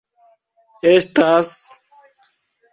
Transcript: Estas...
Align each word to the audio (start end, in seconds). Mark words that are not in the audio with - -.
Estas... 0.97 1.47